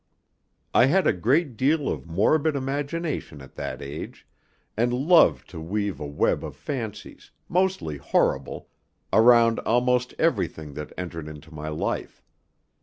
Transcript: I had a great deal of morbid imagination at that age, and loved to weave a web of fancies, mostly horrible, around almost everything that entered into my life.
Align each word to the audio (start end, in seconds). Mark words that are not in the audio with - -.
I 0.73 0.85
had 0.87 1.05
a 1.05 1.13
great 1.13 1.55
deal 1.55 1.87
of 1.87 2.07
morbid 2.07 2.55
imagination 2.55 3.39
at 3.39 3.53
that 3.53 3.83
age, 3.83 4.27
and 4.75 4.91
loved 4.91 5.47
to 5.51 5.61
weave 5.61 5.99
a 5.99 6.07
web 6.07 6.43
of 6.43 6.55
fancies, 6.55 7.29
mostly 7.47 7.97
horrible, 7.97 8.69
around 9.13 9.59
almost 9.59 10.15
everything 10.17 10.73
that 10.73 10.91
entered 10.97 11.27
into 11.27 11.53
my 11.53 11.67
life. 11.67 12.23